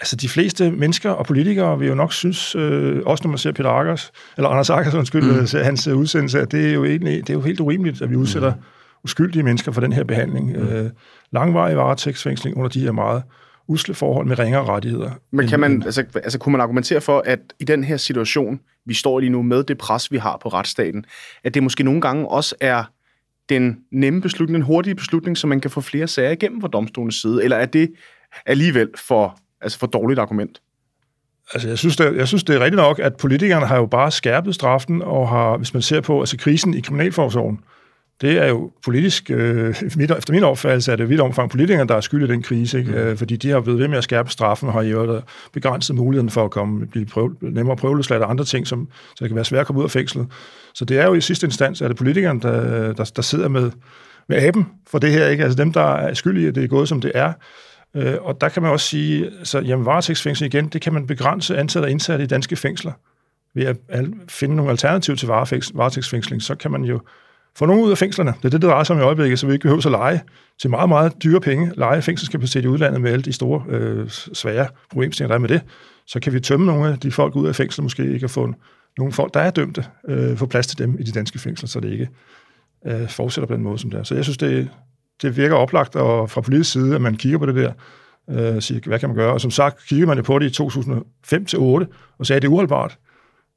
[0.00, 3.52] altså de fleste mennesker og politikere vil jo nok synes, øh, også når man ser
[3.52, 5.58] Peter Akers, eller Anders Akers, undskyld, mm.
[5.58, 8.16] Øh, hans udsendelse, at det er jo egentlig, det er jo helt urimeligt, at vi
[8.16, 8.60] udsætter mm.
[9.04, 10.46] uskyldige mennesker for den her behandling.
[10.46, 10.68] Mm.
[10.68, 10.90] Øh,
[11.32, 13.22] langvarig varetægtsfængsling under de her meget
[13.70, 15.10] usle forhold med ringere rettigheder.
[15.30, 18.94] Men kan man, altså, altså kunne man argumentere for, at i den her situation, vi
[18.94, 21.04] står lige nu med det pres, vi har på retsstaten,
[21.44, 22.84] at det måske nogle gange også er
[23.48, 27.20] den nemme beslutning, den hurtige beslutning, så man kan få flere sager igennem fra domstolens
[27.20, 27.92] side, eller er det
[28.46, 30.60] alligevel for, altså for dårligt argument?
[31.54, 34.10] Altså, jeg synes, det, jeg synes, det er rigtigt nok, at politikerne har jo bare
[34.10, 37.60] skærpet straffen, og har, hvis man ser på altså krisen i kriminalforsorgen,
[38.20, 39.70] det er jo politisk, øh,
[40.18, 42.90] efter min opfattelse er det vidt omfang politikerne, der er skyld i den krise, ikke?
[42.90, 42.96] Mm.
[42.96, 45.20] Øh, fordi de har været ved med at skærpe straffen, og har jo
[45.52, 49.28] begrænset muligheden for at komme, blive prøve, nemmere prøveløsladt og andre ting, som, så det
[49.28, 50.26] kan være svært at komme ud af fængslet.
[50.74, 53.70] Så det er jo i sidste instans, er det politikerne, der, der, der sidder med,
[54.28, 55.44] med aben for det her, ikke?
[55.44, 57.32] altså dem, der er skyldige, at det er gået, som det er.
[57.94, 61.56] Øh, og der kan man også sige, så jamen varetægtsfængsel igen, det kan man begrænse
[61.56, 62.92] antallet af indsatte i danske fængsler
[63.54, 65.28] ved at finde nogle alternativer til
[65.74, 67.00] varetægtsfængsling, så kan man jo
[67.56, 68.30] få nogen ud af fængslerne.
[68.30, 70.20] Det er det, det drejer sig om i øjeblikket, så vi ikke behøver at lege
[70.60, 74.66] til meget, meget dyre penge, lege fængselskapacitet i udlandet med alle de store, øh, svære
[74.90, 75.60] problemstillinger, der er med det.
[76.06, 78.54] Så kan vi tømme nogle af de folk ud af fængslet, måske ikke at få
[78.98, 81.80] nogle folk, der er dømte, øh, få plads til dem i de danske fængsler, så
[81.80, 82.08] det ikke
[82.86, 84.02] øh, fortsætter på den måde, som det er.
[84.02, 84.68] Så jeg synes, det,
[85.22, 87.72] det virker oplagt, og fra politisk side, at man kigger på det der,
[88.30, 89.32] øh, siger, hvad kan man gøre?
[89.32, 91.86] Og som sagt, kiggede man jo på det i 2005 til 8
[92.18, 92.98] og sagde, at det er uholdbart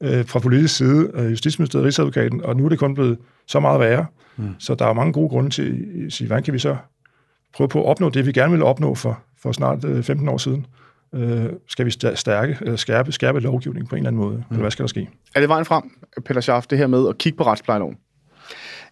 [0.03, 3.59] øh, fra politisk side, øh, Justitsministeriet og Rigsadvokaten, og nu er det kun blevet så
[3.59, 4.05] meget værre.
[4.37, 4.55] Mm.
[4.59, 6.75] Så der er mange gode grunde til at sige, hvordan kan vi så
[7.53, 10.37] prøve på at opnå det, vi gerne ville opnå for, for snart øh, 15 år
[10.37, 10.65] siden?
[11.15, 14.35] Øh, skal vi stærke, eller skærpe, skærpe lovgivningen på en eller anden måde?
[14.35, 14.43] Mm.
[14.49, 15.09] Eller hvad skal der ske?
[15.35, 15.83] Er det vejen frem,
[16.25, 17.97] Peter Schaff, det her med at kigge på retsplejeloven?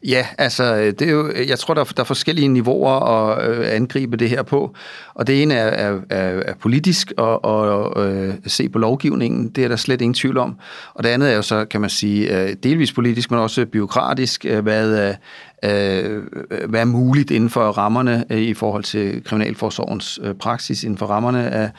[0.04, 2.92] Ja, altså, øh, det er jo, øh, jeg tror, der er, der er forskellige niveauer
[2.92, 4.76] at øh, angribe det her på.
[5.14, 9.50] Og det ene er, er, er, er politisk og, og øh, se på lovgivningen.
[9.50, 10.56] Det er der slet ingen tvivl om.
[10.94, 14.46] Og det andet er jo så, kan man sige, øh, delvis politisk, men også byråkratisk.
[14.46, 15.16] Øh, hvad,
[15.64, 16.24] øh, øh
[16.70, 21.06] hvad er muligt inden for rammerne øh, i forhold til Kriminalforsorgens øh, praksis, inden for
[21.06, 21.72] rammerne af,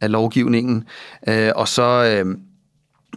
[0.00, 0.84] af lovgivningen.
[1.28, 2.22] Øh, og så...
[2.24, 2.36] Øh,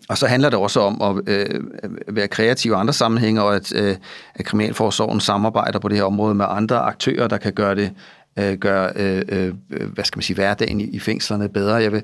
[0.10, 1.60] og så handler det også om at øh,
[2.08, 3.96] være kreativ i andre sammenhænge, og at, øh,
[4.36, 7.92] at Kriminalforsorgen samarbejder på det her område med andre aktører, der kan gøre det
[8.40, 9.54] øh, gør øh, øh,
[9.94, 11.76] hvad skal man sige, hverdagen i, i fængslerne bedre.
[11.76, 12.04] Jeg vil,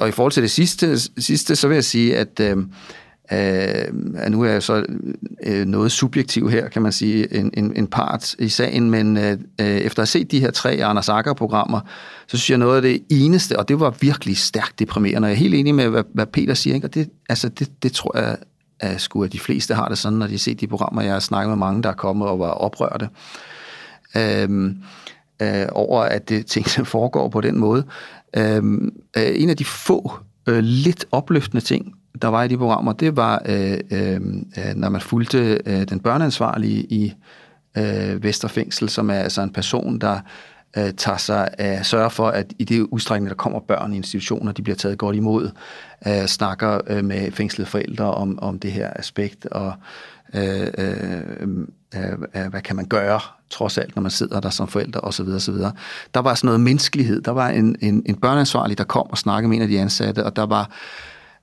[0.00, 2.56] og i forhold til det sidste, sidste så vil jeg sige, at øh,
[3.32, 3.92] Øh,
[4.30, 4.84] nu er jeg så
[5.42, 9.32] øh, noget subjektiv her, kan man sige, en, en, en part i sagen, men øh,
[9.60, 11.80] øh efter at have set de her tre Anders Akker-programmer,
[12.26, 15.36] så synes jeg noget af det eneste, og det var virkelig stærkt deprimerende, og jeg
[15.36, 16.86] er helt enig med, hvad, hvad Peter siger, ikke?
[16.86, 18.36] og det, altså, det, det tror jeg,
[18.80, 21.02] at, sgu, at de fleste har det sådan, når de har set de programmer.
[21.02, 23.08] Jeg har snakket med mange, der er kommet og var oprørte
[24.16, 24.74] øh,
[25.42, 27.84] øh, over, at det, tingene foregår på den måde.
[28.36, 28.64] Øh,
[29.16, 30.12] øh en af de få
[30.48, 34.20] øh, lidt opløftende ting, der var i de programmer, det var, øh, øh,
[34.58, 37.14] øh, når man fulgte øh, den børneansvarlige i
[37.78, 40.20] øh, Vesterfængsel, som er altså en person, der
[40.76, 44.52] øh, tager sig af, sørger for, at i det udstrækning, der kommer børn i institutioner,
[44.52, 45.50] de bliver taget godt imod,
[46.06, 49.72] øh, snakker øh, med fængslede forældre om, om det her aspekt, og
[50.34, 54.68] øh, øh, øh, øh hvad kan man gøre, trods alt, når man sidder der som
[54.68, 55.28] forældre, osv.
[55.28, 55.54] osv.
[56.14, 57.22] Der var sådan noget menneskelighed.
[57.22, 60.24] Der var en, en, en børneansvarlig, der kom og snakkede med en af de ansatte,
[60.24, 60.70] og der var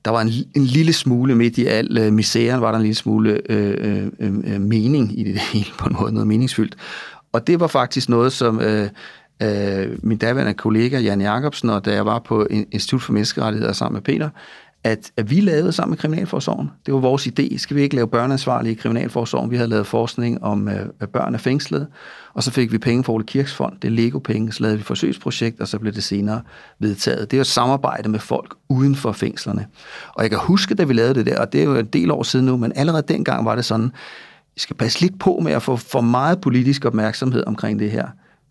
[0.07, 2.95] der var en, en lille smule midt i al øh, misæren, var der en lille
[2.95, 6.75] smule øh, øh, øh, øh mening i det hele, på en måde, noget meningsfyldt.
[7.33, 8.89] Og det var faktisk noget, som øh,
[9.43, 13.93] øh, min daværende kollega Jan Jacobsen, og da jeg var på Institut for Menneskerettigheder sammen
[13.93, 14.29] med Peter,
[14.83, 16.71] at, at vi lavede sammen med Kriminalforsorgen.
[16.85, 17.57] Det var vores idé.
[17.57, 19.51] Skal vi ikke lave børneansvarlige i Kriminalforsorgen?
[19.51, 21.87] Vi havde lavet forskning om øh, børn af fængslet,
[22.33, 23.73] og så fik vi penge fra Ole Kirks Fond.
[23.81, 24.51] Det er Lego-penge.
[24.51, 26.41] Så lavede vi forsøgsprojekt, og så blev det senere
[26.79, 27.31] vedtaget.
[27.31, 29.67] Det er et samarbejde med folk uden for fængslerne.
[30.13, 32.11] Og jeg kan huske, da vi lavede det der, og det er jo en del
[32.11, 33.91] år siden nu, men allerede dengang var det sådan,
[34.55, 38.07] vi skal passe lidt på med at få for meget politisk opmærksomhed omkring det her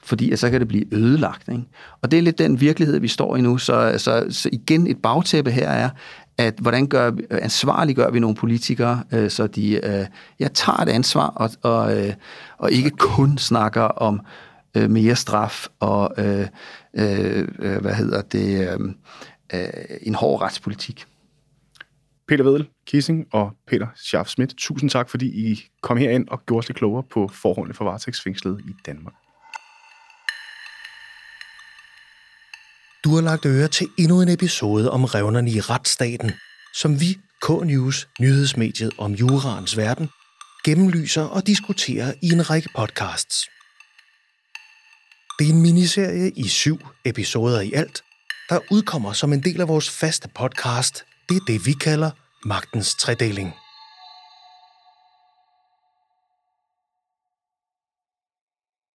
[0.06, 1.48] fordi så kan det blive ødelagt.
[1.48, 1.64] Ikke?
[2.02, 3.58] Og det er lidt den virkelighed, vi står i nu.
[3.58, 5.90] Så, så, så igen, et bagtæppe her er,
[6.38, 10.06] at hvordan gør, øh, ansvarliggør vi nogle politikere, øh, så de øh,
[10.40, 12.14] ja, tager et ansvar og, og, øh,
[12.58, 14.20] og ikke kun snakker om
[14.76, 16.46] øh, mere straf og øh,
[16.94, 18.80] øh, øh hvad hedder det, øh,
[19.54, 19.68] øh,
[20.02, 21.06] en hård retspolitik.
[22.28, 26.58] Peter Vedel, Kissing og Peter Schaff Schmidt, tusind tak, fordi I kom herind og gjorde
[26.58, 29.14] os lidt klogere på forholdene for varetægtsfængslet i Danmark.
[33.04, 36.32] Du har lagt øre til endnu en episode om revnerne i retsstaten,
[36.74, 40.08] som vi, K-News, nyhedsmediet om juraens verden,
[40.64, 43.48] gennemlyser og diskuterer i en række podcasts.
[45.38, 48.02] Det er en miniserie i syv episoder i alt,
[48.48, 51.04] der udkommer som en del af vores faste podcast.
[51.28, 52.10] Det er det, vi kalder
[52.44, 53.54] Magtens Tredeling.